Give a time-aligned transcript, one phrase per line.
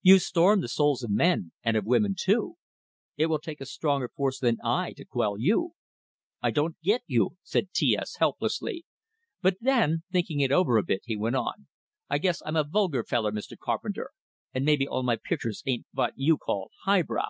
[0.00, 2.56] You storm the souls of men, and of women too.
[3.18, 5.72] It will take a stronger force than I to quell you."
[6.40, 8.86] "I don't git you," said T S, helplessly;
[9.42, 11.66] but then, thinking it over a bit, he went on:
[12.08, 13.58] "I guess I'm a vulgar feller, Mr.
[13.58, 14.12] Carpenter,
[14.54, 17.28] and maybe all my pictures ain't vot you call high brow.